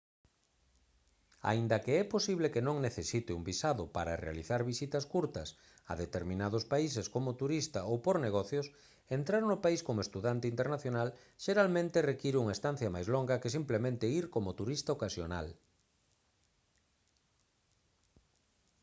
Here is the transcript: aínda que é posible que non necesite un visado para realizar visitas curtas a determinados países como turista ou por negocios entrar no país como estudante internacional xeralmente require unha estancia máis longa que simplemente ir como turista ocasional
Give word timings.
aínda 1.51 1.77
que 1.83 1.93
é 2.01 2.03
posible 2.15 2.47
que 2.53 2.65
non 2.67 2.77
necesite 2.87 3.31
un 3.39 3.43
visado 3.51 3.83
para 3.95 4.19
realizar 4.25 4.61
visitas 4.71 5.05
curtas 5.13 5.49
a 5.91 5.93
determinados 6.03 6.63
países 6.73 7.05
como 7.13 7.37
turista 7.41 7.79
ou 7.91 7.95
por 8.05 8.15
negocios 8.27 8.67
entrar 9.17 9.43
no 9.47 9.57
país 9.65 9.81
como 9.87 10.03
estudante 10.05 10.45
internacional 10.53 11.09
xeralmente 11.45 12.07
require 12.11 12.37
unha 12.43 12.55
estancia 12.57 12.93
máis 12.95 13.07
longa 13.15 13.41
que 13.41 13.53
simplemente 13.57 14.11
ir 14.19 14.25
como 14.35 14.57
turista 14.59 14.89
ocasional 14.97 15.47